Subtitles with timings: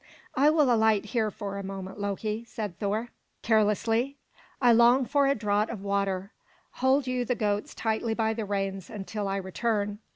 [0.33, 3.09] "I will alight here for a moment, Loki," said Thor
[3.43, 4.17] carelessly.
[4.59, 6.31] "I long for a draught of water.
[6.81, 9.99] Hold you the goats tightly by the reins until I return."